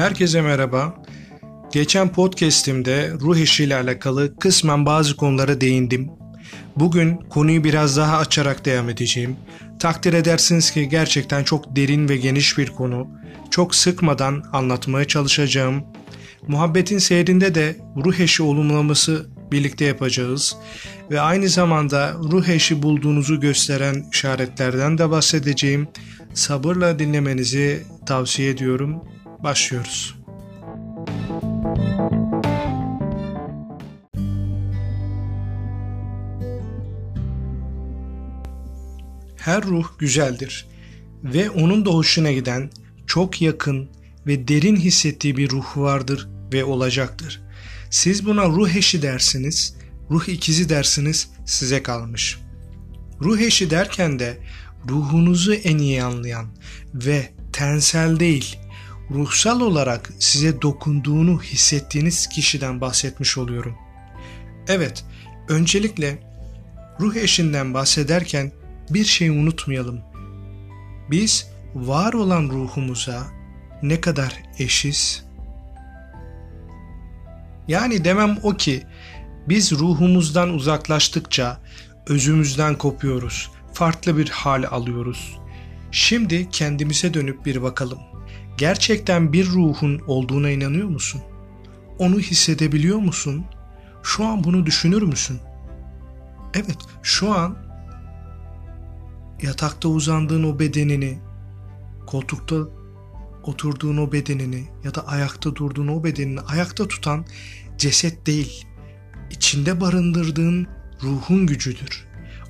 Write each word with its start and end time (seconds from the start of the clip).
Herkese 0.00 0.42
merhaba. 0.42 0.94
Geçen 1.72 2.08
podcast'imde 2.12 3.12
ruh 3.20 3.36
eşiyle 3.36 3.76
alakalı 3.76 4.36
kısmen 4.38 4.86
bazı 4.86 5.16
konulara 5.16 5.60
değindim. 5.60 6.10
Bugün 6.76 7.16
konuyu 7.16 7.64
biraz 7.64 7.96
daha 7.96 8.18
açarak 8.18 8.64
devam 8.64 8.88
edeceğim. 8.88 9.36
Takdir 9.78 10.12
edersiniz 10.12 10.70
ki 10.70 10.88
gerçekten 10.88 11.44
çok 11.44 11.76
derin 11.76 12.08
ve 12.08 12.16
geniş 12.16 12.58
bir 12.58 12.66
konu. 12.66 13.08
Çok 13.50 13.74
sıkmadan 13.74 14.44
anlatmaya 14.52 15.04
çalışacağım. 15.04 15.84
Muhabbetin 16.48 16.98
seyrinde 16.98 17.54
de 17.54 17.76
ruh 18.04 18.20
eşi 18.20 18.42
olumlaması 18.42 19.26
birlikte 19.52 19.84
yapacağız 19.84 20.56
ve 21.10 21.20
aynı 21.20 21.48
zamanda 21.48 22.12
ruh 22.12 22.48
eşi 22.48 22.82
bulduğunuzu 22.82 23.40
gösteren 23.40 24.04
işaretlerden 24.12 24.98
de 24.98 25.10
bahsedeceğim. 25.10 25.88
Sabırla 26.34 26.98
dinlemenizi 26.98 27.82
tavsiye 28.06 28.50
ediyorum. 28.50 29.02
Başlıyoruz. 29.42 30.14
Her 39.36 39.62
ruh 39.62 39.98
güzeldir 39.98 40.66
ve 41.24 41.50
onun 41.50 41.86
da 41.86 41.90
hoşuna 41.90 42.32
giden, 42.32 42.70
çok 43.06 43.42
yakın 43.42 43.88
ve 44.26 44.48
derin 44.48 44.76
hissettiği 44.76 45.36
bir 45.36 45.50
ruh 45.50 45.76
vardır 45.76 46.28
ve 46.52 46.64
olacaktır. 46.64 47.42
Siz 47.90 48.26
buna 48.26 48.46
ruh 48.46 48.76
eşi 48.76 49.02
dersiniz, 49.02 49.76
ruh 50.10 50.28
ikizi 50.28 50.68
dersiniz 50.68 51.28
size 51.46 51.82
kalmış. 51.82 52.38
Ruh 53.20 53.40
eşi 53.40 53.70
derken 53.70 54.18
de 54.18 54.38
ruhunuzu 54.88 55.52
en 55.54 55.78
iyi 55.78 56.02
anlayan 56.02 56.46
ve 56.94 57.32
tensel 57.52 58.20
değil, 58.20 58.58
ruhsal 59.10 59.60
olarak 59.60 60.10
size 60.18 60.62
dokunduğunu 60.62 61.42
hissettiğiniz 61.42 62.26
kişiden 62.26 62.80
bahsetmiş 62.80 63.38
oluyorum. 63.38 63.76
Evet, 64.68 65.04
öncelikle 65.48 66.18
ruh 67.00 67.16
eşinden 67.16 67.74
bahsederken 67.74 68.52
bir 68.90 69.04
şeyi 69.04 69.30
unutmayalım. 69.30 70.00
Biz 71.10 71.46
var 71.74 72.12
olan 72.12 72.42
ruhumuza 72.42 73.26
ne 73.82 74.00
kadar 74.00 74.42
eşiz? 74.58 75.24
Yani 77.68 78.04
demem 78.04 78.38
o 78.42 78.56
ki 78.56 78.82
biz 79.48 79.72
ruhumuzdan 79.72 80.50
uzaklaştıkça 80.50 81.60
özümüzden 82.06 82.78
kopuyoruz. 82.78 83.50
Farklı 83.72 84.18
bir 84.18 84.28
hal 84.28 84.64
alıyoruz. 84.70 85.38
Şimdi 85.92 86.50
kendimize 86.50 87.14
dönüp 87.14 87.46
bir 87.46 87.62
bakalım. 87.62 87.98
Gerçekten 88.60 89.32
bir 89.32 89.46
ruhun 89.46 90.00
olduğuna 90.06 90.50
inanıyor 90.50 90.88
musun? 90.88 91.22
Onu 91.98 92.20
hissedebiliyor 92.20 92.98
musun? 92.98 93.44
Şu 94.02 94.24
an 94.24 94.44
bunu 94.44 94.66
düşünür 94.66 95.02
müsün? 95.02 95.40
Evet, 96.54 96.76
şu 97.02 97.32
an 97.32 97.56
yatakta 99.42 99.88
uzandığın 99.88 100.44
o 100.44 100.58
bedenini, 100.58 101.18
koltukta 102.06 102.56
oturduğun 103.42 103.96
o 103.96 104.12
bedenini 104.12 104.68
ya 104.84 104.94
da 104.94 105.06
ayakta 105.06 105.56
durduğun 105.56 105.88
o 105.88 106.04
bedenini 106.04 106.40
ayakta 106.40 106.88
tutan 106.88 107.26
ceset 107.78 108.26
değil, 108.26 108.66
içinde 109.30 109.80
barındırdığın 109.80 110.66
ruhun 111.02 111.46
gücüdür. 111.46 112.06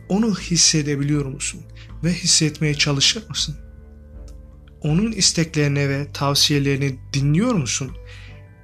Onu 0.08 0.34
hissedebiliyor 0.38 1.24
musun 1.24 1.60
ve 2.04 2.12
hissetmeye 2.12 2.74
çalışır 2.74 3.28
mısın? 3.28 3.69
Onun 4.82 5.12
isteklerine 5.12 5.88
ve 5.88 6.12
tavsiyelerini 6.12 6.96
dinliyor 7.12 7.54
musun? 7.54 7.92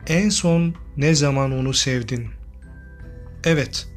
En 0.07 0.29
son 0.29 0.75
ne 0.97 1.15
zaman 1.15 1.53
onu 1.53 1.75
sevdin? 1.75 2.27
Evet, 3.45 3.89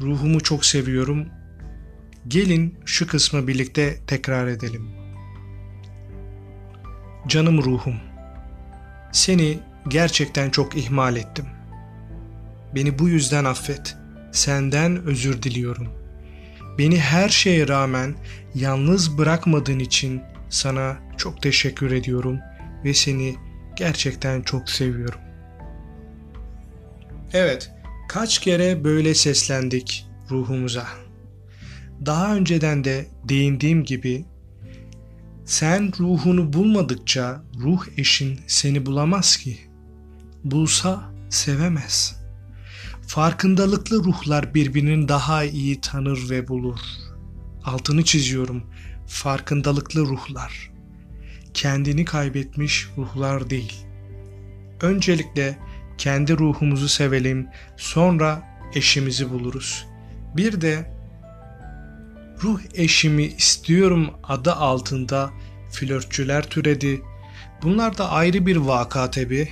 ruhumu 0.00 0.40
çok 0.40 0.64
seviyorum. 0.64 1.26
Gelin 2.28 2.74
şu 2.84 3.06
kısmı 3.06 3.48
birlikte 3.48 3.96
tekrar 4.06 4.46
edelim. 4.46 4.90
Canım 7.26 7.62
ruhum, 7.62 7.96
seni 9.12 9.58
gerçekten 9.88 10.50
çok 10.50 10.76
ihmal 10.76 11.16
ettim. 11.16 11.46
Beni 12.74 12.98
bu 12.98 13.08
yüzden 13.08 13.44
affet. 13.44 13.96
Senden 14.32 15.04
özür 15.04 15.42
diliyorum. 15.42 15.88
Beni 16.78 17.00
her 17.00 17.28
şeye 17.28 17.68
rağmen 17.68 18.14
yalnız 18.54 19.18
bırakmadığın 19.18 19.78
için 19.78 20.22
sana 20.50 20.96
çok 21.18 21.42
teşekkür 21.42 21.90
ediyorum 21.90 22.38
ve 22.84 22.94
seni 22.94 23.36
gerçekten 23.76 24.42
çok 24.42 24.70
seviyorum. 24.70 25.20
Evet, 27.32 27.70
kaç 28.08 28.38
kere 28.38 28.84
böyle 28.84 29.14
seslendik 29.14 30.06
ruhumuza. 30.30 30.86
Daha 32.06 32.36
önceden 32.36 32.84
de 32.84 33.06
değindiğim 33.24 33.84
gibi 33.84 34.24
sen 35.44 35.92
ruhunu 36.00 36.52
bulmadıkça 36.52 37.42
ruh 37.60 37.86
eşin 37.96 38.40
seni 38.46 38.86
bulamaz 38.86 39.36
ki. 39.36 39.58
Bulsa 40.44 41.10
sevemez. 41.30 42.16
Farkındalıklı 43.06 44.04
ruhlar 44.04 44.54
birbirini 44.54 45.08
daha 45.08 45.44
iyi 45.44 45.80
tanır 45.80 46.30
ve 46.30 46.48
bulur. 46.48 46.78
Altını 47.64 48.04
çiziyorum. 48.04 48.62
Farkındalıklı 49.06 50.00
ruhlar. 50.00 50.75
Kendini 51.56 52.04
kaybetmiş 52.04 52.88
ruhlar 52.98 53.50
değil. 53.50 53.86
Öncelikle 54.80 55.58
kendi 55.98 56.38
ruhumuzu 56.38 56.88
sevelim, 56.88 57.48
sonra 57.76 58.42
eşimizi 58.74 59.30
buluruz. 59.30 59.86
Bir 60.36 60.60
de 60.60 60.90
ruh 62.42 62.60
eşimi 62.74 63.24
istiyorum 63.24 64.10
adı 64.24 64.52
altında 64.52 65.30
flörtçüler 65.70 66.42
türedi. 66.42 67.02
Bunlar 67.62 67.98
da 67.98 68.10
ayrı 68.10 68.46
bir 68.46 68.56
vaka 68.56 69.10
tabi. 69.10 69.48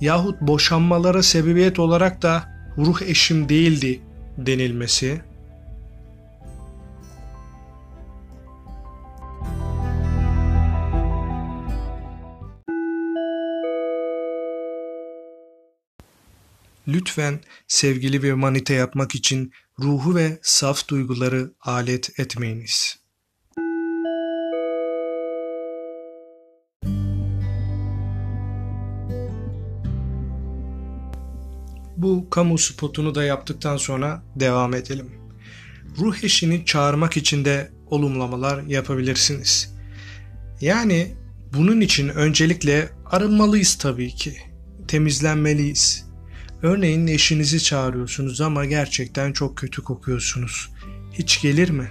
Yahut 0.00 0.40
boşanmalara 0.40 1.22
sebebiyet 1.22 1.78
olarak 1.78 2.22
da 2.22 2.48
ruh 2.78 3.02
eşim 3.02 3.48
değildi 3.48 4.00
denilmesi. 4.38 5.20
Lütfen 16.88 17.40
sevgili 17.66 18.22
bir 18.22 18.32
manita 18.32 18.72
yapmak 18.72 19.14
için 19.14 19.52
ruhu 19.80 20.14
ve 20.14 20.38
saf 20.42 20.88
duyguları 20.88 21.52
alet 21.60 22.20
etmeyiniz. 22.20 22.98
Bu 31.96 32.30
kamu 32.30 32.58
spotunu 32.58 33.14
da 33.14 33.24
yaptıktan 33.24 33.76
sonra 33.76 34.22
devam 34.36 34.74
edelim. 34.74 35.10
Ruh 35.98 36.24
eşini 36.24 36.64
çağırmak 36.64 37.16
için 37.16 37.44
de 37.44 37.72
olumlamalar 37.86 38.62
yapabilirsiniz. 38.62 39.74
Yani 40.60 41.14
bunun 41.54 41.80
için 41.80 42.08
öncelikle 42.08 42.88
arınmalıyız 43.06 43.78
tabii 43.78 44.14
ki. 44.14 44.36
Temizlenmeliyiz. 44.88 46.07
Örneğin 46.62 47.06
eşinizi 47.06 47.62
çağırıyorsunuz 47.62 48.40
ama 48.40 48.64
gerçekten 48.64 49.32
çok 49.32 49.56
kötü 49.58 49.82
kokuyorsunuz. 49.82 50.70
Hiç 51.12 51.42
gelir 51.42 51.70
mi? 51.70 51.88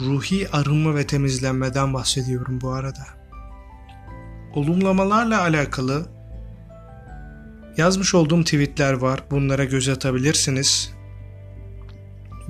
Ruhi 0.00 0.48
arınma 0.50 0.94
ve 0.94 1.06
temizlenmeden 1.06 1.94
bahsediyorum 1.94 2.60
bu 2.60 2.70
arada. 2.70 3.06
Olumlamalarla 4.54 5.40
alakalı 5.40 6.06
yazmış 7.76 8.14
olduğum 8.14 8.44
tweetler 8.44 8.92
var. 8.92 9.20
Bunlara 9.30 9.64
göz 9.64 9.88
atabilirsiniz. 9.88 10.92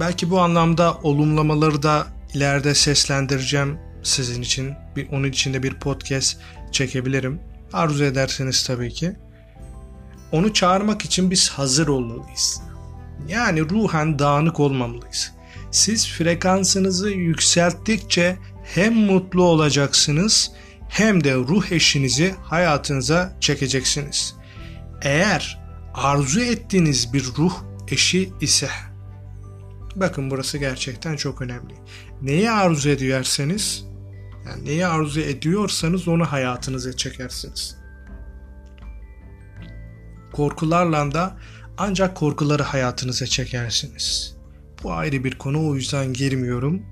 Belki 0.01 0.31
bu 0.31 0.41
anlamda 0.41 0.95
olumlamaları 0.95 1.83
da 1.83 2.06
ileride 2.35 2.75
seslendireceğim 2.75 3.79
sizin 4.03 4.43
için. 4.43 4.75
Bir, 4.97 5.09
onun 5.09 5.29
için 5.29 5.55
de 5.55 5.62
bir 5.62 5.75
podcast 5.75 6.41
çekebilirim. 6.73 7.41
Arzu 7.73 8.05
ederseniz 8.05 8.67
tabii 8.67 8.93
ki 8.93 9.17
onu 10.32 10.52
çağırmak 10.52 11.05
için 11.05 11.31
biz 11.31 11.49
hazır 11.50 11.88
olmalıyız. 11.88 12.62
Yani 13.29 13.61
ruhen 13.61 14.19
dağınık 14.19 14.61
olmamalıyız. 14.61 15.32
Siz 15.70 16.08
frekansınızı 16.08 17.11
yükselttikçe 17.11 18.37
hem 18.64 18.94
mutlu 18.94 19.43
olacaksınız 19.43 20.52
hem 20.88 21.25
de 21.25 21.34
ruh 21.34 21.73
eşinizi 21.73 22.34
hayatınıza 22.43 23.37
çekeceksiniz. 23.40 24.34
Eğer 25.02 25.62
arzu 25.94 26.40
ettiğiniz 26.40 27.12
bir 27.12 27.25
ruh 27.38 27.55
eşi 27.88 28.32
ise 28.40 28.69
bakın 29.96 30.31
burası 30.31 30.58
gerçekten 30.58 31.17
çok 31.17 31.43
önemli. 31.43 31.75
Neyi 32.23 32.50
arzu 32.50 32.88
ediyorsanız 32.88 33.84
yani 34.46 34.64
neyi 34.64 34.87
arzu 34.87 35.20
ediyorsanız 35.20 36.08
onu 36.08 36.25
hayatınıza 36.25 36.96
çekersiniz. 36.96 37.81
Korkularla 40.32 41.12
da 41.12 41.37
ancak 41.79 42.17
korkuları 42.17 42.62
hayatınıza 42.62 43.26
çekersiniz. 43.26 44.37
Bu 44.82 44.93
ayrı 44.93 45.25
bir 45.25 45.38
konu 45.38 45.69
o 45.69 45.75
yüzden 45.75 46.12
girmiyorum. 46.12 46.82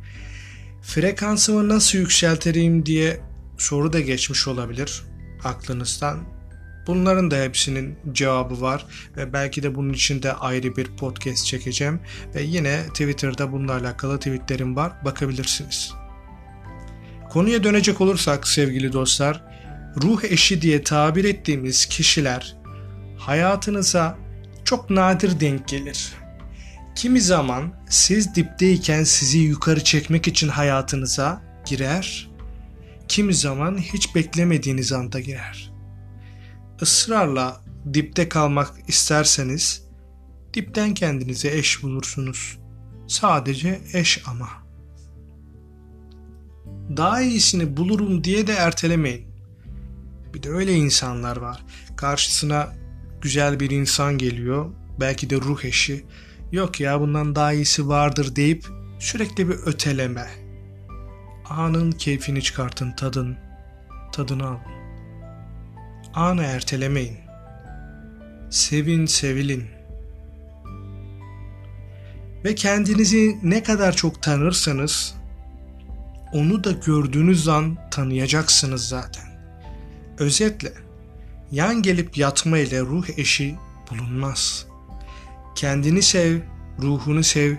Frekansımı 0.82 1.68
nasıl 1.68 1.98
yükselteyim 1.98 2.86
diye 2.86 3.20
soru 3.58 3.92
da 3.92 4.00
geçmiş 4.00 4.48
olabilir 4.48 5.02
aklınızdan. 5.44 6.18
Bunların 6.86 7.30
da 7.30 7.36
hepsinin 7.36 7.98
cevabı 8.12 8.60
var 8.60 8.86
ve 9.16 9.32
belki 9.32 9.62
de 9.62 9.74
bunun 9.74 9.92
için 9.92 10.22
de 10.22 10.32
ayrı 10.32 10.76
bir 10.76 10.96
podcast 10.96 11.46
çekeceğim 11.46 12.00
ve 12.34 12.42
yine 12.42 12.86
Twitter'da 12.88 13.52
bununla 13.52 13.72
alakalı 13.76 14.18
tweetlerim 14.18 14.76
var 14.76 14.92
bakabilirsiniz. 15.04 15.92
Konuya 17.30 17.64
dönecek 17.64 18.00
olursak 18.00 18.48
sevgili 18.48 18.92
dostlar, 18.92 19.44
ruh 20.02 20.24
eşi 20.24 20.62
diye 20.62 20.82
tabir 20.82 21.24
ettiğimiz 21.24 21.86
kişiler 21.86 22.59
hayatınıza 23.30 24.18
çok 24.64 24.90
nadir 24.90 25.40
denk 25.40 25.68
gelir. 25.68 26.12
Kimi 26.94 27.20
zaman 27.20 27.72
siz 27.88 28.34
dipteyken 28.34 29.04
sizi 29.04 29.38
yukarı 29.38 29.84
çekmek 29.84 30.28
için 30.28 30.48
hayatınıza 30.48 31.42
girer, 31.66 32.30
kimi 33.08 33.34
zaman 33.34 33.78
hiç 33.78 34.14
beklemediğiniz 34.14 34.92
anda 34.92 35.20
girer. 35.20 35.72
Israrla 36.80 37.60
dipte 37.94 38.28
kalmak 38.28 38.72
isterseniz 38.88 39.84
dipten 40.54 40.94
kendinize 40.94 41.50
eş 41.58 41.82
bulursunuz. 41.82 42.58
Sadece 43.08 43.80
eş 43.92 44.22
ama. 44.26 44.48
Daha 46.96 47.20
iyisini 47.20 47.76
bulurum 47.76 48.24
diye 48.24 48.46
de 48.46 48.52
ertelemeyin. 48.52 49.26
Bir 50.34 50.42
de 50.42 50.50
öyle 50.50 50.72
insanlar 50.72 51.36
var. 51.36 51.64
Karşısına 51.96 52.80
güzel 53.20 53.60
bir 53.60 53.70
insan 53.70 54.18
geliyor. 54.18 54.70
Belki 55.00 55.30
de 55.30 55.36
ruh 55.36 55.64
eşi. 55.64 56.04
Yok 56.52 56.80
ya 56.80 57.00
bundan 57.00 57.34
daha 57.34 57.52
iyisi 57.52 57.88
vardır 57.88 58.36
deyip 58.36 58.66
sürekli 58.98 59.48
bir 59.48 59.54
öteleme. 59.54 60.26
Anın 61.48 61.92
keyfini 61.92 62.42
çıkartın, 62.42 62.92
tadın. 62.92 63.36
Tadını 64.12 64.46
alın. 64.46 64.60
Anı 66.14 66.42
ertelemeyin. 66.42 67.18
Sevin, 68.50 69.06
sevilin. 69.06 69.64
Ve 72.44 72.54
kendinizi 72.54 73.38
ne 73.42 73.62
kadar 73.62 73.96
çok 73.96 74.22
tanırsanız 74.22 75.14
onu 76.32 76.64
da 76.64 76.72
gördüğünüz 76.72 77.48
an 77.48 77.90
tanıyacaksınız 77.90 78.88
zaten. 78.88 79.24
Özetle 80.18 80.72
yan 81.52 81.82
gelip 81.82 82.18
yatma 82.18 82.58
ile 82.58 82.80
ruh 82.80 83.06
eşi 83.16 83.56
bulunmaz. 83.90 84.66
Kendini 85.54 86.02
sev, 86.02 86.40
ruhunu 86.82 87.24
sev, 87.24 87.56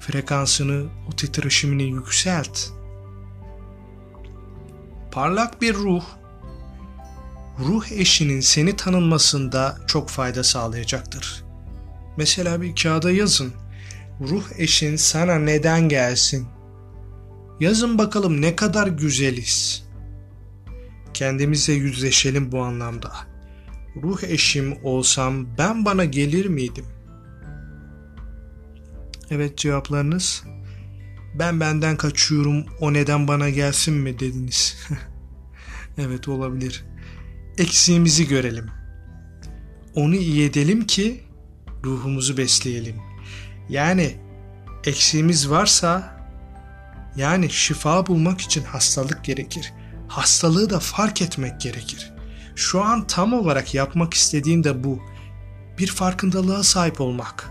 frekansını, 0.00 0.86
o 1.08 1.16
titreşimini 1.16 1.82
yükselt. 1.82 2.60
Parlak 5.10 5.62
bir 5.62 5.74
ruh, 5.74 6.04
ruh 7.58 7.92
eşinin 7.92 8.40
seni 8.40 8.76
tanınmasında 8.76 9.78
çok 9.86 10.08
fayda 10.08 10.44
sağlayacaktır. 10.44 11.44
Mesela 12.16 12.62
bir 12.62 12.76
kağıda 12.76 13.10
yazın. 13.10 13.52
Ruh 14.20 14.44
eşin 14.56 14.96
sana 14.96 15.34
neden 15.34 15.88
gelsin? 15.88 16.48
Yazın 17.60 17.98
bakalım 17.98 18.42
ne 18.42 18.56
kadar 18.56 18.86
güzeliz. 18.86 19.87
Kendimizle 21.18 21.72
yüzleşelim 21.72 22.52
bu 22.52 22.62
anlamda. 22.62 23.12
Ruh 24.02 24.22
eşim 24.22 24.84
olsam 24.84 25.58
ben 25.58 25.84
bana 25.84 26.04
gelir 26.04 26.46
miydim? 26.46 26.84
Evet 29.30 29.58
cevaplarınız 29.58 30.44
ben 31.34 31.60
benden 31.60 31.96
kaçıyorum 31.96 32.64
o 32.80 32.92
neden 32.92 33.28
bana 33.28 33.50
gelsin 33.50 33.94
mi 33.94 34.18
dediniz. 34.18 34.76
evet 35.98 36.28
olabilir. 36.28 36.84
Eksiğimizi 37.58 38.28
görelim. 38.28 38.66
Onu 39.94 40.14
iyi 40.14 40.46
edelim 40.50 40.86
ki 40.86 41.22
ruhumuzu 41.84 42.36
besleyelim. 42.36 42.96
Yani 43.68 44.16
eksiğimiz 44.84 45.50
varsa 45.50 46.18
yani 47.16 47.50
şifa 47.50 48.06
bulmak 48.06 48.40
için 48.40 48.64
hastalık 48.64 49.24
gerekir. 49.24 49.72
Hastalığı 50.08 50.70
da 50.70 50.80
fark 50.80 51.22
etmek 51.22 51.60
gerekir. 51.60 52.12
Şu 52.56 52.84
an 52.84 53.06
tam 53.06 53.32
olarak 53.32 53.74
yapmak 53.74 54.14
istediğim 54.14 54.64
de 54.64 54.84
bu. 54.84 55.02
Bir 55.78 55.86
farkındalığa 55.86 56.62
sahip 56.62 57.00
olmak. 57.00 57.50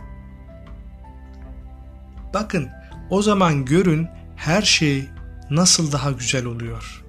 Bakın 2.33 2.69
o 3.09 3.21
zaman 3.21 3.65
görün 3.65 4.07
her 4.36 4.62
şey 4.62 5.09
nasıl 5.50 5.92
daha 5.92 6.12
güzel 6.12 6.45
oluyor. 6.45 7.04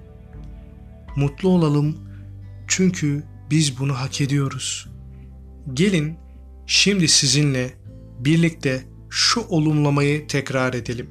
Mutlu 1.15 1.49
olalım 1.49 1.97
çünkü 2.67 3.23
biz 3.49 3.79
bunu 3.79 3.99
hak 3.99 4.21
ediyoruz. 4.21 4.89
Gelin 5.73 6.17
şimdi 6.67 7.07
sizinle 7.07 7.73
birlikte 8.19 8.83
şu 9.09 9.41
olumlamayı 9.41 10.27
tekrar 10.27 10.73
edelim. 10.73 11.09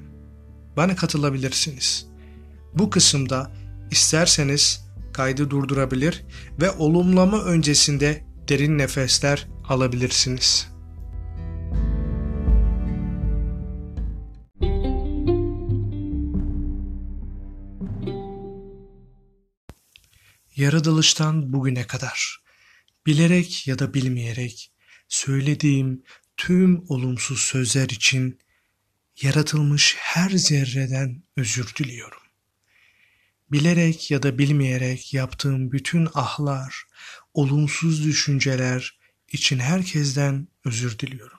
Bana 0.77 0.97
katılabilirsiniz. 0.97 2.07
Bu 2.75 2.91
kısımda 2.91 3.53
isterseniz 3.91 4.89
kaydı 5.13 5.51
durdurabilir 5.51 6.25
ve 6.61 6.71
olumlama 6.71 7.45
öncesinde 7.45 8.25
derin 8.49 8.79
nefesler 8.79 9.49
alabilirsiniz. 9.69 10.69
Yaratılıştan 20.57 21.53
bugüne 21.53 21.87
kadar 21.87 22.43
bilerek 23.07 23.69
ya 23.69 23.79
da 23.79 23.95
bilmeyerek 23.95 24.73
söylediğim 25.09 26.03
tüm 26.37 26.91
olumsuz 26.91 27.41
sözler 27.41 27.89
için 27.89 28.39
yaratılmış 29.23 29.97
her 29.99 30.31
zerreden 30.31 31.23
özür 31.37 31.75
diliyorum. 31.75 32.28
Bilerek 33.53 34.11
ya 34.11 34.23
da 34.23 34.39
bilmeyerek 34.39 35.15
yaptığım 35.15 35.73
bütün 35.73 36.09
ahlar, 36.15 36.85
olumsuz 37.35 38.05
düşünceler 38.05 38.99
için 39.33 39.59
herkesten 39.59 40.49
özür 40.65 40.99
diliyorum. 40.99 41.39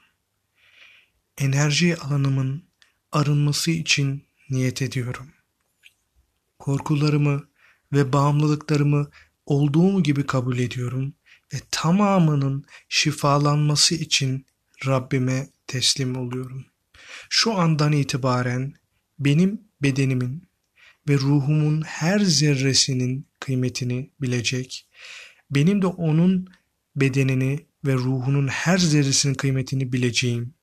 Enerji 1.38 1.98
alanımın 1.98 2.64
arınması 3.12 3.72
için 3.72 4.26
niyet 4.50 4.82
ediyorum. 4.82 5.28
Korkularımı 6.60 7.48
ve 7.94 8.14
bağımlılıklarımı 8.14 9.10
olduğum 9.46 10.04
gibi 10.04 10.26
kabul 10.26 10.58
ediyorum 10.60 11.14
ve 11.54 11.58
tamamının 11.72 12.66
şifalanması 12.90 13.96
için 13.96 14.46
Rabbime 14.86 15.50
teslim 15.68 16.18
oluyorum. 16.18 16.66
Şu 17.30 17.54
andan 17.54 17.92
itibaren 17.92 18.74
benim 19.20 19.62
bedenimin 19.82 20.49
ve 21.10 21.14
ruhumun 21.14 21.82
her 21.82 22.20
zerresinin 22.20 23.28
kıymetini 23.40 24.12
bilecek, 24.22 24.90
benim 25.52 25.82
de 25.82 25.88
onun 25.88 26.48
bedenini 26.96 27.66
ve 27.86 27.94
ruhunun 27.94 28.48
her 28.48 28.78
zerresinin 28.78 29.34
kıymetini 29.34 29.94
bileceğim. 29.94 30.54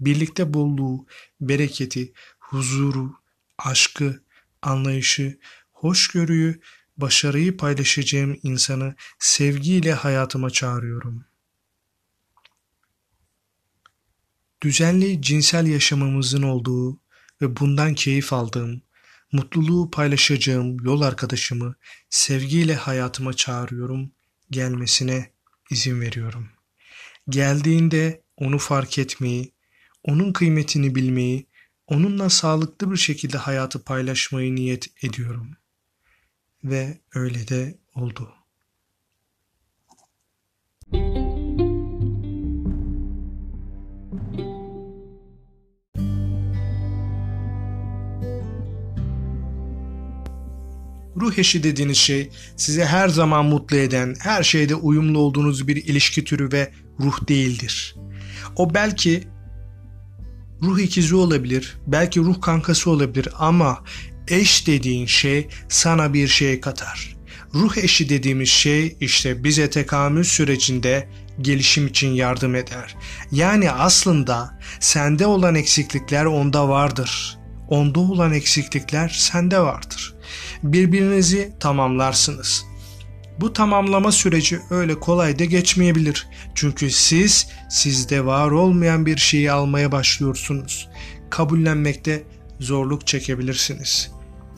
Birlikte 0.00 0.54
bolluğu, 0.54 1.06
bereketi, 1.40 2.12
huzuru, 2.38 3.14
aşkı, 3.58 4.24
anlayışı, 4.62 5.38
hoşgörüyü, 5.72 6.60
başarıyı 6.96 7.56
paylaşacağım 7.56 8.36
insanı 8.42 8.94
sevgiyle 9.18 9.92
hayatıma 9.92 10.50
çağırıyorum. 10.50 11.24
Düzenli 14.62 15.22
cinsel 15.22 15.66
yaşamımızın 15.66 16.42
olduğu 16.42 17.00
ve 17.42 17.56
bundan 17.56 17.94
keyif 17.94 18.32
aldığım, 18.32 18.82
mutluluğu 19.32 19.90
paylaşacağım 19.90 20.84
yol 20.84 21.00
arkadaşımı 21.00 21.74
sevgiyle 22.10 22.74
hayatıma 22.74 23.32
çağırıyorum, 23.32 24.12
gelmesine 24.50 25.30
izin 25.70 26.00
veriyorum. 26.00 26.48
Geldiğinde 27.28 28.22
onu 28.36 28.58
fark 28.58 28.98
etmeyi, 28.98 29.52
onun 30.04 30.32
kıymetini 30.32 30.94
bilmeyi, 30.94 31.46
onunla 31.86 32.30
sağlıklı 32.30 32.92
bir 32.92 32.96
şekilde 32.96 33.38
hayatı 33.38 33.84
paylaşmayı 33.84 34.54
niyet 34.54 35.04
ediyorum. 35.04 35.56
Ve 36.64 36.98
öyle 37.14 37.48
de 37.48 37.78
oldu. 37.94 38.39
Ruh 51.30 51.38
eşi 51.38 51.62
dediğiniz 51.62 51.96
şey 51.96 52.30
sizi 52.56 52.84
her 52.84 53.08
zaman 53.08 53.46
mutlu 53.46 53.76
eden, 53.76 54.14
her 54.20 54.42
şeyde 54.42 54.74
uyumlu 54.74 55.18
olduğunuz 55.18 55.68
bir 55.68 55.76
ilişki 55.76 56.24
türü 56.24 56.52
ve 56.52 56.72
ruh 57.00 57.28
değildir. 57.28 57.96
O 58.56 58.74
belki 58.74 59.28
ruh 60.62 60.78
ikizi 60.78 61.14
olabilir, 61.14 61.78
belki 61.86 62.20
ruh 62.20 62.40
kankası 62.40 62.90
olabilir 62.90 63.28
ama 63.38 63.84
eş 64.28 64.66
dediğin 64.66 65.06
şey 65.06 65.48
sana 65.68 66.14
bir 66.14 66.28
şey 66.28 66.60
katar. 66.60 67.16
Ruh 67.54 67.76
eşi 67.76 68.08
dediğimiz 68.08 68.48
şey 68.48 68.96
işte 69.00 69.44
bize 69.44 69.70
tekamül 69.70 70.24
sürecinde 70.24 71.08
gelişim 71.40 71.86
için 71.86 72.08
yardım 72.08 72.54
eder. 72.54 72.96
Yani 73.32 73.70
aslında 73.70 74.58
sende 74.80 75.26
olan 75.26 75.54
eksiklikler 75.54 76.24
onda 76.24 76.68
vardır. 76.68 77.38
Onda 77.68 78.00
olan 78.00 78.32
eksiklikler 78.32 79.08
sende 79.08 79.58
vardır. 79.58 80.19
Birbirinizi 80.62 81.52
tamamlarsınız. 81.60 82.64
Bu 83.40 83.52
tamamlama 83.52 84.12
süreci 84.12 84.60
öyle 84.70 85.00
kolay 85.00 85.38
da 85.38 85.44
geçmeyebilir. 85.44 86.28
Çünkü 86.54 86.90
siz 86.90 87.48
sizde 87.70 88.26
var 88.26 88.50
olmayan 88.50 89.06
bir 89.06 89.16
şeyi 89.16 89.52
almaya 89.52 89.92
başlıyorsunuz. 89.92 90.88
Kabullenmekte 91.30 92.22
zorluk 92.60 93.06
çekebilirsiniz. 93.06 94.10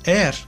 Eğer 0.04 0.44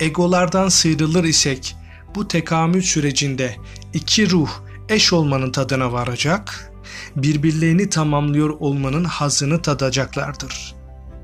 egolardan 0.00 0.68
sıyrılır 0.68 1.24
isek 1.24 1.76
bu 2.14 2.28
tekamül 2.28 2.82
sürecinde 2.82 3.56
iki 3.94 4.30
ruh 4.30 4.50
eş 4.88 5.12
olmanın 5.12 5.52
tadına 5.52 5.92
varacak, 5.92 6.72
birbirlerini 7.16 7.90
tamamlıyor 7.90 8.50
olmanın 8.50 9.04
hazını 9.04 9.62
tadacaklardır. 9.62 10.74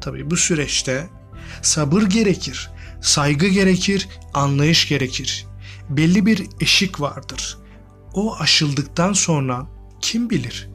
Tabi 0.01 0.31
bu 0.31 0.37
süreçte 0.37 1.07
sabır 1.63 2.03
gerekir, 2.03 2.71
saygı 3.01 3.49
gerekir, 3.49 4.09
anlayış 4.35 4.89
gerekir. 4.89 5.47
Belli 5.91 6.27
bir 6.27 6.47
eşik 6.61 7.01
vardır. 7.01 7.59
O 8.15 8.37
aşıldıktan 8.37 9.13
sonra 9.13 9.67
kim 10.01 10.31
bilir? 10.31 10.71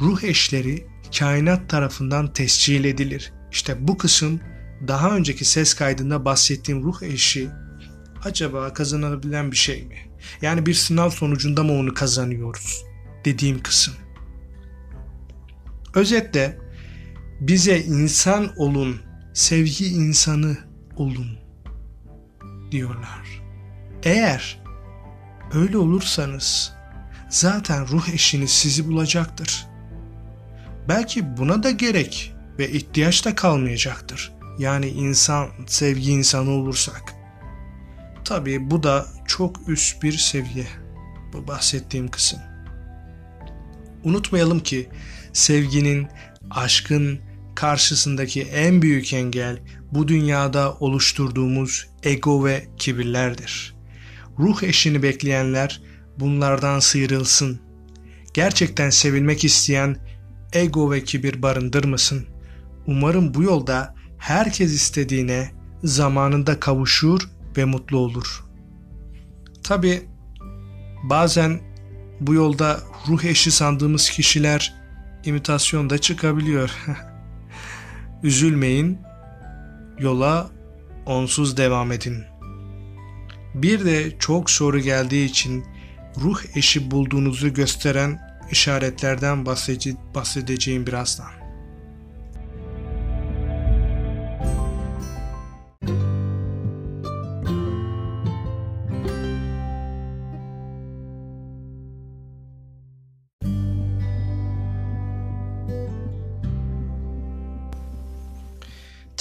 Ruh 0.00 0.22
eşleri 0.22 0.86
kainat 1.18 1.70
tarafından 1.70 2.32
tescil 2.32 2.84
edilir. 2.84 3.32
İşte 3.52 3.88
bu 3.88 3.98
kısım 3.98 4.40
daha 4.88 5.16
önceki 5.16 5.44
ses 5.44 5.74
kaydında 5.74 6.24
bahsettiğim 6.24 6.82
ruh 6.82 7.02
eşi 7.02 7.48
acaba 8.24 8.72
kazanabilen 8.72 9.52
bir 9.52 9.56
şey 9.56 9.84
mi? 9.84 9.96
Yani 10.42 10.66
bir 10.66 10.74
sınav 10.74 11.10
sonucunda 11.10 11.62
mı 11.62 11.72
onu 11.72 11.94
kazanıyoruz? 11.94 12.84
Dediğim 13.24 13.62
kısım. 13.62 13.94
Özetle 15.94 16.58
bize 17.40 17.80
insan 17.80 18.52
olun, 18.56 18.96
sevgi 19.34 19.86
insanı 19.86 20.65
olun 20.96 21.38
diyorlar. 22.70 23.42
Eğer 24.02 24.62
öyle 25.54 25.78
olursanız 25.78 26.72
zaten 27.28 27.88
ruh 27.88 28.08
eşiniz 28.08 28.50
sizi 28.50 28.88
bulacaktır. 28.88 29.66
Belki 30.88 31.36
buna 31.36 31.62
da 31.62 31.70
gerek 31.70 32.34
ve 32.58 32.70
ihtiyaç 32.70 33.24
da 33.24 33.34
kalmayacaktır. 33.34 34.32
Yani 34.58 34.88
insan, 34.88 35.48
sevgi 35.66 36.10
insanı 36.10 36.50
olursak. 36.50 37.14
Tabii 38.24 38.70
bu 38.70 38.82
da 38.82 39.06
çok 39.26 39.68
üst 39.68 40.02
bir 40.02 40.12
seviye. 40.12 40.66
Bu 41.32 41.48
bahsettiğim 41.48 42.08
kısım. 42.08 42.38
Unutmayalım 44.04 44.60
ki 44.60 44.88
sevginin, 45.32 46.08
aşkın 46.50 47.20
karşısındaki 47.56 48.42
en 48.42 48.82
büyük 48.82 49.12
engel 49.12 49.58
bu 49.92 50.08
dünyada 50.08 50.74
oluşturduğumuz 50.74 51.86
ego 52.02 52.44
ve 52.44 52.68
kibirlerdir. 52.76 53.74
Ruh 54.38 54.62
eşini 54.62 55.02
bekleyenler 55.02 55.82
bunlardan 56.18 56.78
sıyrılsın. 56.78 57.60
Gerçekten 58.34 58.90
sevilmek 58.90 59.44
isteyen 59.44 59.96
ego 60.52 60.90
ve 60.90 61.04
kibir 61.04 61.42
barındırmasın. 61.42 62.26
Umarım 62.86 63.34
bu 63.34 63.42
yolda 63.42 63.94
herkes 64.18 64.72
istediğine 64.72 65.50
zamanında 65.84 66.60
kavuşur 66.60 67.28
ve 67.56 67.64
mutlu 67.64 67.98
olur. 67.98 68.44
Tabi 69.62 70.02
bazen 71.02 71.60
bu 72.20 72.34
yolda 72.34 72.80
ruh 73.08 73.24
eşi 73.24 73.50
sandığımız 73.50 74.10
kişiler 74.10 74.74
imitasyonda 75.24 75.98
çıkabiliyor. 75.98 76.70
Üzülmeyin, 78.22 78.98
yola 79.98 80.50
onsuz 81.06 81.56
devam 81.56 81.92
edin. 81.92 82.24
Bir 83.54 83.84
de 83.84 84.18
çok 84.18 84.50
soru 84.50 84.78
geldiği 84.78 85.24
için 85.24 85.64
ruh 86.20 86.40
eşi 86.54 86.90
bulduğunuzu 86.90 87.54
gösteren 87.54 88.20
işaretlerden 88.50 89.46
bahsedeceğim 90.14 90.86
birazdan. 90.86 91.45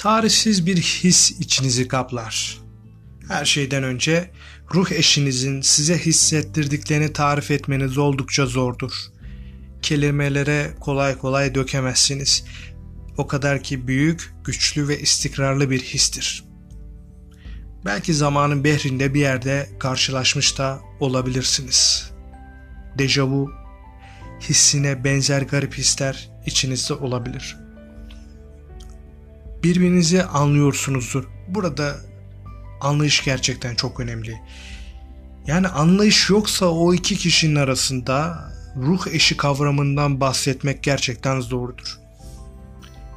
Tarihsiz 0.05 0.65
bir 0.65 0.77
his 0.77 1.31
içinizi 1.31 1.87
kaplar. 1.87 2.61
Her 3.27 3.45
şeyden 3.45 3.83
önce 3.83 4.31
ruh 4.73 4.91
eşinizin 4.91 5.61
size 5.61 5.97
hissettirdiklerini 5.97 7.13
tarif 7.13 7.51
etmeniz 7.51 7.97
oldukça 7.97 8.45
zordur. 8.45 8.91
Kelimelere 9.81 10.71
kolay 10.79 11.17
kolay 11.17 11.55
dökemezsiniz. 11.55 12.45
O 13.17 13.27
kadar 13.27 13.63
ki 13.63 13.87
büyük, 13.87 14.33
güçlü 14.43 14.87
ve 14.87 14.99
istikrarlı 14.99 15.69
bir 15.69 15.79
histir. 15.79 16.43
Belki 17.85 18.13
zamanın 18.13 18.63
behrinde 18.63 19.13
bir 19.13 19.19
yerde 19.19 19.69
karşılaşmış 19.79 20.57
da 20.57 20.79
olabilirsiniz. 20.99 22.11
Dejavu, 22.97 23.51
hissine 24.41 25.03
benzer 25.03 25.41
garip 25.41 25.77
hisler 25.77 26.29
içinizde 26.45 26.93
olabilir.'' 26.93 27.64
Birbirinizi 29.65 30.23
anlıyorsunuzdur. 30.23 31.23
Burada 31.47 31.95
anlayış 32.81 33.23
gerçekten 33.23 33.75
çok 33.75 33.99
önemli. 33.99 34.41
Yani 35.47 35.67
anlayış 35.67 36.29
yoksa 36.29 36.65
o 36.65 36.93
iki 36.93 37.15
kişinin 37.15 37.55
arasında 37.55 38.47
ruh 38.77 39.07
eşi 39.07 39.37
kavramından 39.37 40.19
bahsetmek 40.19 40.83
gerçekten 40.83 41.39
zordur. 41.39 41.99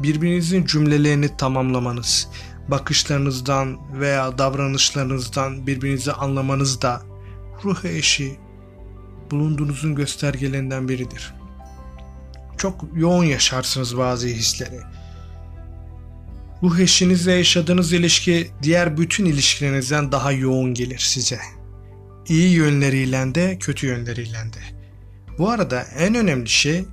Birbirinizin 0.00 0.67
cümlelerini 0.67 1.37
tamamlamanız, 1.37 2.28
bakışlarınızdan 2.69 4.00
veya 4.00 4.38
davranışlarınızdan 4.38 5.67
birbirinizi 5.67 6.12
anlamanız 6.12 6.83
da 6.83 7.02
ruh 7.64 7.85
eşi 7.85 8.37
bulunduğunuzun 9.31 9.95
göstergelerinden 9.95 10.88
biridir. 10.88 11.35
Çok 12.59 12.85
yoğun 12.95 13.25
yaşarsınız 13.25 13.99
bazı 13.99 14.26
hisleri 14.26 14.81
Ruh 16.62 16.79
eşinizle 16.79 17.33
yaşadığınız 17.33 17.93
ilişki 17.93 18.50
diğer 18.62 18.97
bütün 18.97 19.25
ilişkilerinizden 19.25 20.12
daha 20.12 20.33
yoğun 20.33 20.75
gelir 20.75 20.99
size. 20.99 21.38
İyi 22.29 22.53
yönleriyle 22.53 23.35
de 23.35 23.59
kötü 23.59 23.87
yönleriyle 23.87 24.33
de. 24.33 24.79
Bu 25.38 25.50
arada 25.50 25.83
en 25.83 26.15
önemli 26.15 26.49
şey 26.49 26.85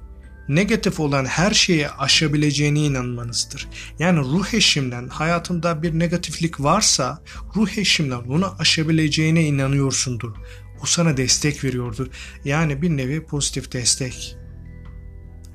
negatif 0.48 1.00
olan 1.00 1.26
her 1.26 1.52
şeyi 1.52 1.90
aşabileceğine 1.90 2.80
inanmanızdır. 2.80 3.68
Yani 4.00 4.20
ruh 4.20 4.54
eşimden 4.54 5.08
hayatımda 5.08 5.84
bir 5.84 6.00
negatiflik 6.00 6.60
varsa 6.60 7.24
ruh 7.56 7.78
eşimden 7.78 8.28
bunu 8.28 8.56
aşabileceğine 8.60 9.44
inanıyorsundur. 9.44 10.32
O 10.84 10.86
sana 10.86 11.18
destek 11.18 11.64
veriyordur. 11.64 12.08
Yani 12.46 12.82
bir 12.82 12.90
nevi 12.90 13.26
pozitif 13.26 13.72
destek. 13.72 14.38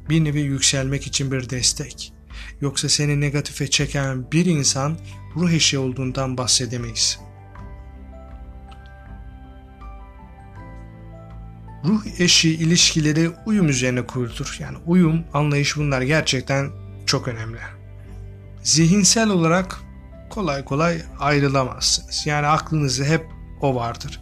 Bir 0.09 0.25
nevi 0.25 0.41
yükselmek 0.41 1.07
için 1.07 1.33
bir 1.33 1.51
destek. 1.51 2.13
Yoksa 2.61 2.89
seni 2.89 3.21
negatife 3.21 3.71
çeken 3.71 4.33
bir 4.33 4.47
insan 4.47 4.99
ruh 5.37 5.51
eşi 5.51 5.79
olduğundan 5.79 6.37
bahsedemeyiz. 6.37 7.21
Ruh 11.85 12.03
eşi 12.19 12.51
ilişkileri 12.51 13.31
uyum 13.47 13.69
üzerine 13.69 14.07
kurulur. 14.07 14.57
Yani 14.61 14.79
uyum, 14.87 15.25
anlayış 15.33 15.77
bunlar 15.77 16.03
gerçekten 16.03 16.71
çok 17.07 17.29
önemli. 17.29 17.59
Zihinsel 18.63 19.29
olarak 19.31 19.81
kolay 20.31 20.65
kolay 20.65 21.03
ayrılamazsınız. 21.19 22.27
Yani 22.27 22.47
aklınızda 22.47 23.05
hep 23.05 23.27
o 23.61 23.75
vardır. 23.75 24.21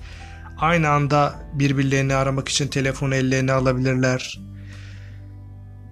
Aynı 0.59 0.89
anda 0.89 1.35
birbirlerini 1.55 2.15
aramak 2.15 2.49
için 2.49 2.69
telefonu 2.69 3.15
ellerine 3.15 3.53
alabilirler. 3.53 4.41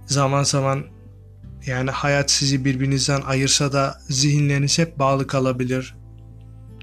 Zaman 0.06 0.42
zaman 0.42 0.95
yani 1.66 1.90
hayat 1.90 2.30
sizi 2.30 2.64
birbirinizden 2.64 3.20
ayırsa 3.20 3.72
da 3.72 4.00
zihinleriniz 4.08 4.78
hep 4.78 4.98
bağlı 4.98 5.26
kalabilir. 5.26 5.96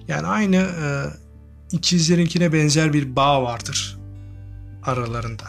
Yani 0.07 0.27
aynı 0.27 0.55
e, 0.55 0.87
ikizlerinkine 1.71 2.53
benzer 2.53 2.93
bir 2.93 3.15
bağ 3.15 3.43
vardır 3.43 3.99
aralarında. 4.83 5.45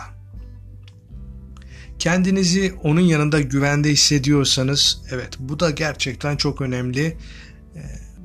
Kendinizi 1.98 2.74
onun 2.82 3.00
yanında 3.00 3.40
güvende 3.40 3.90
hissediyorsanız 3.90 5.02
evet 5.10 5.36
bu 5.38 5.60
da 5.60 5.70
gerçekten 5.70 6.36
çok 6.36 6.60
önemli 6.60 7.04
e, 7.04 7.16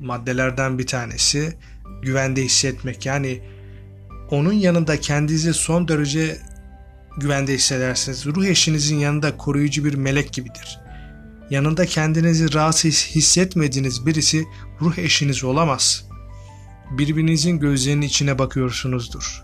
maddelerden 0.00 0.78
bir 0.78 0.86
tanesi. 0.86 1.56
Güvende 2.02 2.44
hissetmek 2.44 3.06
yani 3.06 3.42
onun 4.30 4.52
yanında 4.52 5.00
kendinizi 5.00 5.54
son 5.54 5.88
derece 5.88 6.38
güvende 7.16 7.54
hissedersiniz. 7.54 8.26
Ruh 8.26 8.44
eşinizin 8.44 8.96
yanında 8.96 9.36
koruyucu 9.36 9.84
bir 9.84 9.94
melek 9.94 10.32
gibidir. 10.32 10.78
Yanında 11.50 11.86
kendinizi 11.86 12.54
rahatsız 12.54 13.06
hissetmediğiniz 13.06 14.06
birisi 14.06 14.46
ruh 14.80 14.98
eşiniz 14.98 15.44
olamaz. 15.44 16.08
Birbirinizin 16.90 17.58
gözlerinin 17.58 18.06
içine 18.06 18.38
bakıyorsunuzdur. 18.38 19.42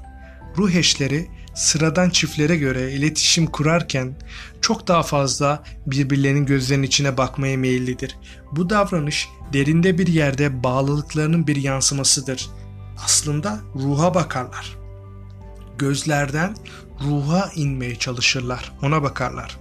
Ruh 0.56 0.70
eşleri 0.70 1.26
sıradan 1.54 2.10
çiftlere 2.10 2.56
göre 2.56 2.92
iletişim 2.92 3.46
kurarken 3.46 4.14
çok 4.60 4.88
daha 4.88 5.02
fazla 5.02 5.62
birbirlerinin 5.86 6.46
gözlerinin 6.46 6.86
içine 6.86 7.16
bakmaya 7.16 7.58
meyillidir. 7.58 8.16
Bu 8.52 8.70
davranış 8.70 9.28
derinde 9.52 9.98
bir 9.98 10.06
yerde 10.06 10.62
bağlılıklarının 10.62 11.46
bir 11.46 11.56
yansımasıdır. 11.56 12.50
Aslında 13.04 13.60
ruha 13.74 14.14
bakarlar. 14.14 14.76
Gözlerden 15.78 16.56
ruha 17.04 17.50
inmeye 17.54 17.96
çalışırlar, 17.96 18.72
ona 18.82 19.02
bakarlar. 19.02 19.56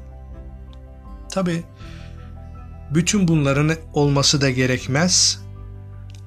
Tabi 1.32 1.64
bütün 2.94 3.27
bunların 3.27 3.72
olması 3.94 4.42
da 4.42 4.50
gerekmez. 4.50 5.42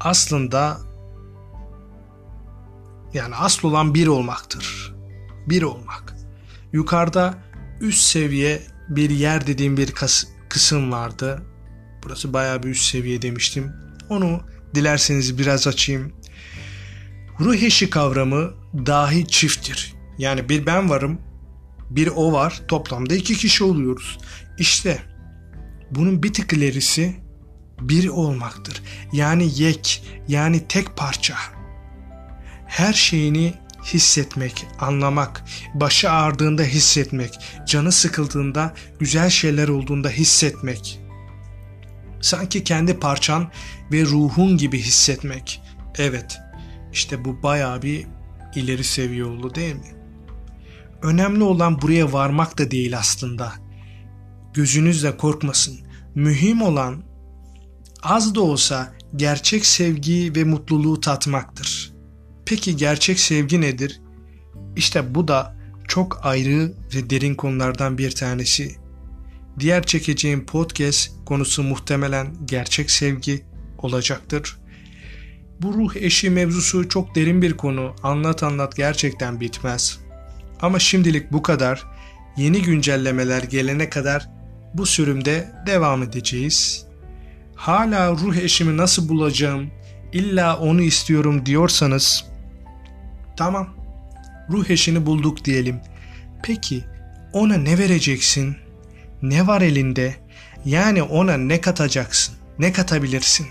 Aslında 0.00 0.78
yani 3.14 3.34
asıl 3.34 3.68
olan 3.68 3.94
bir 3.94 4.06
olmaktır. 4.06 4.94
Bir 5.46 5.62
olmak. 5.62 6.14
Yukarıda 6.72 7.34
üst 7.80 8.00
seviye 8.00 8.62
bir 8.88 9.10
yer 9.10 9.46
dediğim 9.46 9.76
bir 9.76 9.94
kısım 10.48 10.92
vardı. 10.92 11.42
Burası 12.04 12.32
bayağı 12.32 12.62
bir 12.62 12.68
üst 12.68 12.84
seviye 12.84 13.22
demiştim. 13.22 13.72
Onu 14.08 14.40
dilerseniz 14.74 15.38
biraz 15.38 15.66
açayım. 15.66 16.12
Ruh 17.40 17.62
eşi 17.62 17.90
kavramı 17.90 18.50
dahi 18.86 19.26
çifttir. 19.26 19.94
Yani 20.18 20.48
bir 20.48 20.66
ben 20.66 20.90
varım, 20.90 21.18
bir 21.90 22.06
o 22.16 22.32
var. 22.32 22.60
Toplamda 22.68 23.14
iki 23.14 23.34
kişi 23.36 23.64
oluyoruz. 23.64 24.18
İşte 24.58 25.02
bunun 25.90 26.22
bir 26.22 26.32
tık 26.32 26.52
ilerisi 26.52 27.16
bir 27.80 28.08
olmaktır. 28.08 28.82
Yani 29.12 29.50
yek, 29.54 30.04
yani 30.28 30.68
tek 30.68 30.96
parça. 30.96 31.34
Her 32.66 32.92
şeyini 32.92 33.54
hissetmek, 33.84 34.66
anlamak, 34.80 35.44
başı 35.74 36.10
ağrıdığında 36.10 36.62
hissetmek, 36.62 37.38
canı 37.66 37.92
sıkıldığında, 37.92 38.74
güzel 38.98 39.30
şeyler 39.30 39.68
olduğunda 39.68 40.08
hissetmek. 40.08 41.00
Sanki 42.20 42.64
kendi 42.64 42.98
parçan 42.98 43.50
ve 43.92 44.02
ruhun 44.02 44.56
gibi 44.56 44.78
hissetmek. 44.78 45.62
Evet, 45.98 46.38
işte 46.92 47.24
bu 47.24 47.42
bayağı 47.42 47.82
bir 47.82 48.06
ileri 48.54 48.84
seviye 48.84 49.24
oldu 49.24 49.54
değil 49.54 49.74
mi? 49.74 49.94
Önemli 51.02 51.42
olan 51.42 51.82
buraya 51.82 52.12
varmak 52.12 52.58
da 52.58 52.70
değil 52.70 52.98
aslında. 52.98 53.67
Gözünüz 54.58 55.04
de 55.04 55.16
korkmasın. 55.16 55.78
Mühim 56.14 56.62
olan 56.62 57.02
az 58.02 58.34
da 58.34 58.40
olsa 58.40 58.94
gerçek 59.16 59.66
sevgi 59.66 60.32
ve 60.36 60.44
mutluluğu 60.44 61.00
tatmaktır. 61.00 61.92
Peki 62.46 62.76
gerçek 62.76 63.20
sevgi 63.20 63.60
nedir? 63.60 64.00
İşte 64.76 65.14
bu 65.14 65.28
da 65.28 65.56
çok 65.88 66.26
ayrı 66.26 66.72
ve 66.94 67.10
derin 67.10 67.34
konulardan 67.34 67.98
bir 67.98 68.10
tanesi. 68.10 68.76
Diğer 69.60 69.82
çekeceğim 69.82 70.46
podcast 70.46 71.10
konusu 71.26 71.62
muhtemelen 71.62 72.34
gerçek 72.44 72.90
sevgi 72.90 73.44
olacaktır. 73.78 74.58
Bu 75.62 75.74
ruh 75.74 75.96
eşi 75.96 76.30
mevzusu 76.30 76.88
çok 76.88 77.14
derin 77.14 77.42
bir 77.42 77.56
konu. 77.56 77.94
Anlat 78.02 78.42
anlat 78.42 78.76
gerçekten 78.76 79.40
bitmez. 79.40 79.98
Ama 80.60 80.78
şimdilik 80.78 81.32
bu 81.32 81.42
kadar. 81.42 81.84
Yeni 82.36 82.62
güncellemeler 82.62 83.42
gelene 83.42 83.90
kadar 83.90 84.37
bu 84.74 84.86
sürümde 84.86 85.52
devam 85.66 86.02
edeceğiz. 86.02 86.86
Hala 87.54 88.10
ruh 88.12 88.36
eşimi 88.36 88.76
nasıl 88.76 89.08
bulacağım, 89.08 89.70
illa 90.12 90.58
onu 90.58 90.82
istiyorum 90.82 91.46
diyorsanız 91.46 92.24
tamam 93.36 93.68
ruh 94.50 94.70
eşini 94.70 95.06
bulduk 95.06 95.44
diyelim. 95.44 95.80
Peki 96.42 96.84
ona 97.32 97.54
ne 97.54 97.78
vereceksin? 97.78 98.56
Ne 99.22 99.46
var 99.46 99.60
elinde? 99.60 100.14
Yani 100.64 101.02
ona 101.02 101.36
ne 101.36 101.60
katacaksın? 101.60 102.34
Ne 102.58 102.72
katabilirsin? 102.72 103.46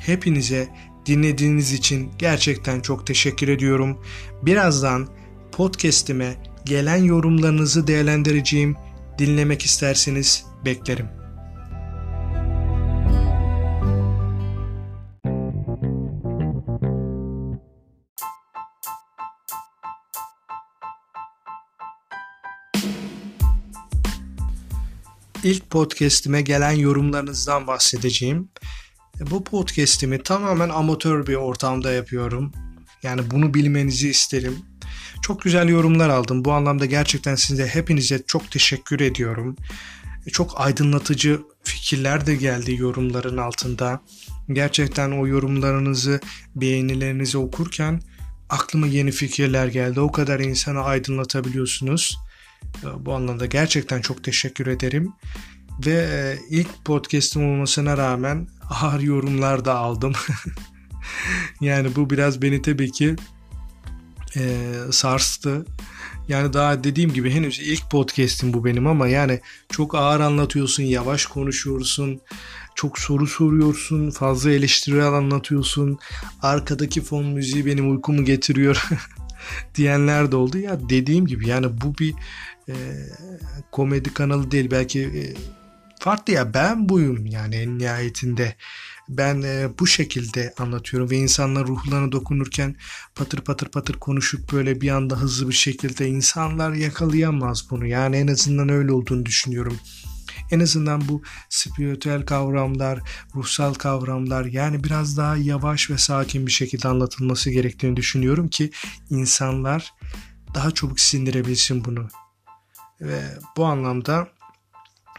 Hepinize 0.00 0.68
dinlediğiniz 1.06 1.72
için 1.72 2.10
gerçekten 2.18 2.80
çok 2.80 3.06
teşekkür 3.06 3.48
ediyorum. 3.48 4.02
Birazdan 4.42 5.08
podcast'ime 5.52 6.34
gelen 6.64 7.04
yorumlarınızı 7.04 7.86
değerlendireceğim. 7.86 8.76
Dinlemek 9.18 9.62
isterseniz 9.62 10.44
beklerim. 10.64 11.08
İlk 25.44 25.70
podcast'ime 25.70 26.42
gelen 26.42 26.70
yorumlarınızdan 26.70 27.66
bahsedeceğim. 27.66 28.48
Bu 29.30 29.44
podcast'imi 29.44 30.22
tamamen 30.22 30.68
amatör 30.68 31.26
bir 31.26 31.34
ortamda 31.34 31.92
yapıyorum. 31.92 32.52
Yani 33.02 33.30
bunu 33.30 33.54
bilmenizi 33.54 34.08
isterim. 34.08 34.58
Çok 35.26 35.42
güzel 35.42 35.68
yorumlar 35.68 36.08
aldım. 36.08 36.44
Bu 36.44 36.52
anlamda 36.52 36.86
gerçekten 36.86 37.34
size 37.34 37.66
hepinize 37.66 38.22
çok 38.26 38.50
teşekkür 38.50 39.00
ediyorum. 39.00 39.56
Çok 40.32 40.60
aydınlatıcı 40.60 41.40
fikirler 41.64 42.26
de 42.26 42.34
geldi 42.34 42.76
yorumların 42.78 43.36
altında. 43.36 44.00
Gerçekten 44.52 45.10
o 45.10 45.26
yorumlarınızı, 45.26 46.20
beğenilerinizi 46.56 47.38
okurken 47.38 48.02
aklıma 48.48 48.86
yeni 48.86 49.10
fikirler 49.10 49.66
geldi. 49.66 50.00
O 50.00 50.12
kadar 50.12 50.40
insana 50.40 50.80
aydınlatabiliyorsunuz. 50.82 52.18
Bu 52.98 53.14
anlamda 53.14 53.46
gerçekten 53.46 54.00
çok 54.00 54.24
teşekkür 54.24 54.66
ederim. 54.66 55.12
Ve 55.86 56.08
e, 56.12 56.38
ilk 56.50 56.84
podcast'im 56.84 57.52
olmasına 57.52 57.96
rağmen 57.96 58.48
ağır 58.70 59.00
yorumlar 59.00 59.64
da 59.64 59.74
aldım. 59.74 60.12
yani 61.60 61.96
bu 61.96 62.10
biraz 62.10 62.42
beni 62.42 62.62
tabii 62.62 62.92
ki 62.92 63.16
e, 64.36 64.72
sarstı. 64.90 65.64
Yani 66.28 66.52
daha 66.52 66.84
dediğim 66.84 67.12
gibi 67.12 67.30
henüz 67.30 67.60
ilk 67.60 67.90
podcast'im 67.90 68.52
bu 68.52 68.64
benim 68.64 68.86
ama 68.86 69.08
yani 69.08 69.40
çok 69.68 69.94
ağır 69.94 70.20
anlatıyorsun, 70.20 70.82
yavaş 70.82 71.26
konuşuyorsun, 71.26 72.20
çok 72.74 72.98
soru 72.98 73.26
soruyorsun, 73.26 74.10
fazla 74.10 74.50
eleştirel 74.50 75.12
anlatıyorsun. 75.12 75.98
Arkadaki 76.42 77.00
fon 77.00 77.24
müziği 77.24 77.66
benim 77.66 77.90
uykumu 77.90 78.24
getiriyor 78.24 78.88
diyenler 79.74 80.32
de 80.32 80.36
oldu. 80.36 80.58
Ya 80.58 80.88
dediğim 80.88 81.26
gibi 81.26 81.48
yani 81.48 81.80
bu 81.80 81.98
bir 81.98 82.14
e, 82.68 82.74
komedi 83.72 84.14
kanalı 84.14 84.50
değil. 84.50 84.70
Belki 84.70 85.00
e, 85.00 85.22
farklı 86.00 86.32
ya 86.32 86.54
ben 86.54 86.88
buyum 86.88 87.26
yani 87.26 87.56
en 87.56 87.78
nihayetinde 87.78 88.54
ben 89.08 89.42
e, 89.42 89.68
bu 89.78 89.86
şekilde 89.86 90.54
anlatıyorum 90.58 91.10
ve 91.10 91.16
insanlar 91.16 91.66
ruhlarına 91.66 92.12
dokunurken 92.12 92.76
patır 93.14 93.40
patır 93.40 93.68
patır 93.68 93.94
konuşup 93.94 94.52
böyle 94.52 94.80
bir 94.80 94.90
anda 94.90 95.16
hızlı 95.16 95.48
bir 95.48 95.54
şekilde 95.54 96.08
insanlar 96.08 96.72
yakalayamaz 96.72 97.70
bunu. 97.70 97.86
Yani 97.86 98.16
en 98.16 98.26
azından 98.26 98.68
öyle 98.68 98.92
olduğunu 98.92 99.26
düşünüyorum. 99.26 99.78
En 100.50 100.60
azından 100.60 101.08
bu 101.08 101.22
spiritüel 101.48 102.26
kavramlar, 102.26 103.00
ruhsal 103.34 103.74
kavramlar 103.74 104.44
yani 104.44 104.84
biraz 104.84 105.16
daha 105.16 105.36
yavaş 105.36 105.90
ve 105.90 105.98
sakin 105.98 106.46
bir 106.46 106.52
şekilde 106.52 106.88
anlatılması 106.88 107.50
gerektiğini 107.50 107.96
düşünüyorum 107.96 108.48
ki 108.48 108.70
insanlar 109.10 109.94
daha 110.54 110.70
çabuk 110.70 111.00
sindirebilsin 111.00 111.84
bunu. 111.84 112.08
Ve 113.00 113.20
bu 113.56 113.64
anlamda 113.64 114.28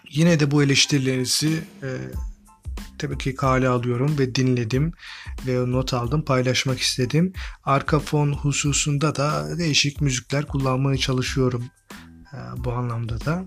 yine 0.10 0.40
de 0.40 0.52
bu 0.52 0.64
eleştirilerinizi 0.64 1.64
e, 1.84 1.90
tabii 2.98 3.18
ki 3.18 3.36
kale 3.36 3.68
alıyorum 3.68 4.20
ve 4.20 4.36
dinledim 4.36 4.94
ve 5.48 5.72
not 5.72 5.94
aldım 5.94 6.22
paylaşmak 6.22 6.80
istedim. 6.80 7.34
Arka 7.64 8.00
fon 8.00 8.34
hususunda 8.34 9.16
da 9.16 9.58
değişik 9.58 10.02
müzikler 10.02 10.46
kullanmaya 10.46 10.98
çalışıyorum 10.98 11.66
e, 12.34 12.38
bu 12.58 12.72
anlamda 12.72 13.26
da. 13.26 13.46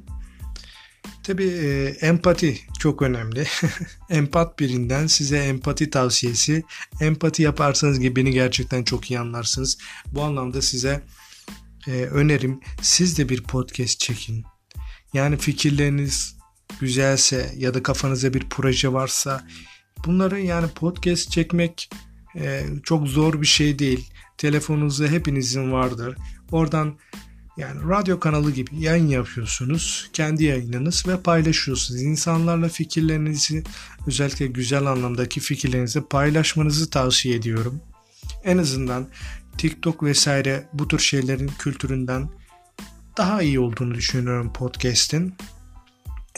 Tabii 1.22 1.48
e, 1.48 1.84
empati 2.00 2.60
çok 2.78 3.02
önemli. 3.02 3.46
Empat 4.10 4.58
birinden 4.58 5.06
size 5.06 5.38
empati 5.38 5.90
tavsiyesi. 5.90 6.62
Empati 7.00 7.42
yaparsanız 7.42 8.00
gibi 8.00 8.16
beni 8.16 8.30
gerçekten 8.30 8.84
çok 8.84 9.10
iyi 9.10 9.20
anlarsınız. 9.20 9.78
Bu 10.06 10.22
anlamda 10.22 10.62
size 10.62 11.02
e, 11.86 11.90
önerim 11.92 12.60
siz 12.82 13.18
de 13.18 13.28
bir 13.28 13.42
podcast 13.42 14.00
çekin. 14.00 14.44
Yani 15.12 15.36
fikirleriniz 15.36 16.39
güzelse 16.80 17.54
ya 17.56 17.74
da 17.74 17.82
kafanızda 17.82 18.34
bir 18.34 18.48
proje 18.50 18.92
varsa 18.92 19.46
bunları 20.06 20.40
yani 20.40 20.68
podcast 20.68 21.30
çekmek 21.30 21.90
e, 22.36 22.64
çok 22.82 23.08
zor 23.08 23.40
bir 23.40 23.46
şey 23.46 23.78
değil. 23.78 24.10
Telefonunuzda 24.38 25.06
hepinizin 25.06 25.72
vardır. 25.72 26.16
Oradan 26.52 26.94
yani 27.56 27.88
radyo 27.88 28.20
kanalı 28.20 28.50
gibi 28.50 28.70
yayın 28.78 29.08
yapıyorsunuz. 29.08 30.10
Kendi 30.12 30.44
yayınınız 30.44 31.08
ve 31.08 31.20
paylaşıyorsunuz. 31.20 32.02
İnsanlarla 32.02 32.68
fikirlerinizi 32.68 33.64
özellikle 34.06 34.46
güzel 34.46 34.86
anlamdaki 34.86 35.40
fikirlerinizi 35.40 36.00
paylaşmanızı 36.00 36.90
tavsiye 36.90 37.34
ediyorum. 37.34 37.80
En 38.44 38.58
azından 38.58 39.08
TikTok 39.58 40.02
vesaire 40.02 40.68
bu 40.72 40.88
tür 40.88 40.98
şeylerin 40.98 41.50
kültüründen 41.58 42.28
daha 43.16 43.42
iyi 43.42 43.60
olduğunu 43.60 43.94
düşünüyorum 43.94 44.52
podcast'in. 44.52 45.34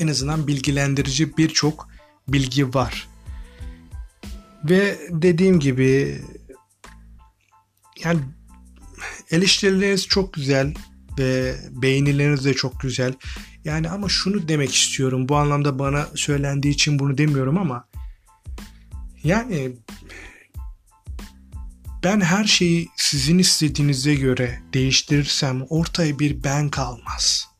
En 0.03 0.09
azından 0.09 0.47
bilgilendirici 0.47 1.37
birçok 1.37 1.88
bilgi 2.29 2.75
var. 2.75 3.09
Ve 4.65 4.99
dediğim 5.11 5.61
gibi 5.61 6.21
yani 8.05 8.21
eleştirileriniz 9.31 10.09
çok 10.09 10.33
güzel 10.33 10.75
ve 11.19 11.57
beğenileriniz 11.71 12.45
de 12.45 12.55
çok 12.55 12.81
güzel. 12.81 13.15
Yani 13.65 13.91
ama 13.91 14.09
şunu 14.09 14.49
demek 14.49 14.75
istiyorum. 14.75 15.29
Bu 15.29 15.37
anlamda 15.37 15.79
bana 15.79 16.09
söylendiği 16.15 16.75
için 16.75 16.99
bunu 16.99 17.19
demiyorum 17.19 17.59
ama 17.59 17.88
yani 19.25 19.73
ben 22.05 22.21
her 22.21 22.45
şeyi 22.45 22.88
sizin 22.97 23.38
istediğinize 23.38 24.15
göre 24.15 24.62
değiştirirsem 24.75 25.62
ortaya 25.69 26.19
bir 26.19 26.45
ben 26.45 26.69
kalmaz. 26.69 27.52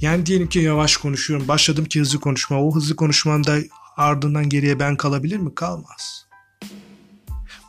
Yani 0.00 0.26
diyelim 0.26 0.48
ki 0.48 0.58
yavaş 0.58 0.96
konuşuyorum. 0.96 1.48
Başladım 1.48 1.84
ki 1.84 2.00
hızlı 2.00 2.20
konuşma. 2.20 2.62
O 2.62 2.74
hızlı 2.74 2.96
konuşmanda 2.96 3.58
ardından 3.96 4.48
geriye 4.48 4.78
ben 4.78 4.96
kalabilir 4.96 5.36
mi? 5.36 5.54
Kalmaz. 5.54 6.26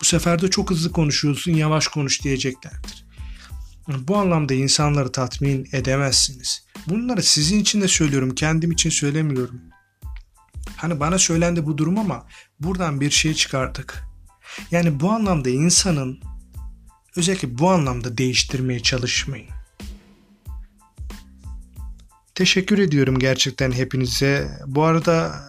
Bu 0.02 0.06
sefer 0.06 0.42
de 0.42 0.50
çok 0.50 0.72
hızlı 0.72 0.92
konuşuyorsun, 0.92 1.52
yavaş 1.52 1.88
konuş 1.88 2.24
diyeceklerdir. 2.24 3.06
Bu 3.88 4.18
anlamda 4.18 4.54
insanları 4.54 5.12
tatmin 5.12 5.68
edemezsiniz. 5.72 6.66
Bunları 6.88 7.24
sizin 7.24 7.60
için 7.60 7.82
de 7.82 7.88
söylüyorum, 7.88 8.36
kendim 8.36 8.72
için 8.72 8.90
söylemiyorum. 8.90 9.62
Hani 10.76 11.00
bana 11.00 11.18
söylendi 11.18 11.66
bu 11.66 11.78
durum 11.78 12.00
ama 12.00 12.28
buradan 12.60 13.02
bir 13.02 13.12
şey 13.12 13.34
çıkardık. 13.34 14.04
Yani 14.72 15.00
bu 15.00 15.12
anlamda 15.12 15.50
insanın 15.50 16.20
özellikle 17.16 17.58
bu 17.58 17.70
anlamda 17.70 18.18
değiştirmeye 18.18 18.80
çalışmayın. 18.80 19.61
Teşekkür 22.42 22.80
ediyorum 22.80 23.20
gerçekten 23.20 23.72
hepinize. 23.72 24.48
Bu 24.66 24.84
arada 24.84 25.44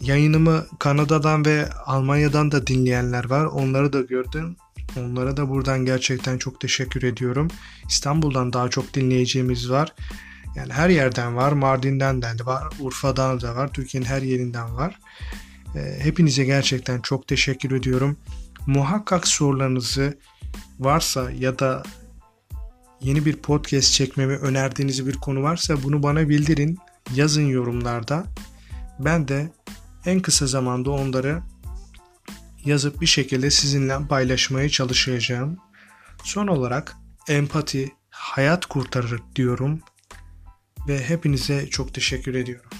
yayınımı 0.00 0.66
Kanada'dan 0.78 1.44
ve 1.44 1.68
Almanya'dan 1.86 2.52
da 2.52 2.66
dinleyenler 2.66 3.30
var. 3.30 3.44
Onları 3.44 3.92
da 3.92 4.00
gördüm. 4.00 4.56
Onlara 4.98 5.36
da 5.36 5.48
buradan 5.48 5.84
gerçekten 5.84 6.38
çok 6.38 6.60
teşekkür 6.60 7.02
ediyorum. 7.02 7.48
İstanbul'dan 7.88 8.52
daha 8.52 8.68
çok 8.68 8.94
dinleyeceğimiz 8.94 9.70
var. 9.70 9.94
Yani 10.54 10.72
her 10.72 10.88
yerden 10.88 11.36
var. 11.36 11.52
Mardin'den 11.52 12.22
de 12.22 12.46
var. 12.46 12.68
Urfa'dan 12.80 13.40
da 13.40 13.56
var. 13.56 13.72
Türkiye'nin 13.72 14.08
her 14.08 14.22
yerinden 14.22 14.76
var. 14.76 14.98
Ee, 15.74 15.98
hepinize 15.98 16.44
gerçekten 16.44 17.00
çok 17.00 17.28
teşekkür 17.28 17.72
ediyorum. 17.72 18.16
Muhakkak 18.66 19.28
sorularınızı 19.28 20.18
varsa 20.78 21.30
ya 21.30 21.58
da 21.58 21.82
yeni 23.06 23.24
bir 23.26 23.36
podcast 23.36 23.92
çekmemi 23.92 24.36
önerdiğiniz 24.36 25.06
bir 25.06 25.12
konu 25.12 25.42
varsa 25.42 25.82
bunu 25.82 26.02
bana 26.02 26.28
bildirin. 26.28 26.78
Yazın 27.14 27.46
yorumlarda. 27.46 28.24
Ben 28.98 29.28
de 29.28 29.52
en 30.06 30.20
kısa 30.20 30.46
zamanda 30.46 30.90
onları 30.90 31.42
yazıp 32.64 33.00
bir 33.00 33.06
şekilde 33.06 33.50
sizinle 33.50 33.98
paylaşmaya 34.08 34.68
çalışacağım. 34.68 35.56
Son 36.24 36.46
olarak 36.46 36.96
empati 37.28 37.92
hayat 38.10 38.66
kurtarır 38.66 39.22
diyorum 39.36 39.80
ve 40.88 41.08
hepinize 41.08 41.66
çok 41.70 41.94
teşekkür 41.94 42.34
ediyorum. 42.34 42.70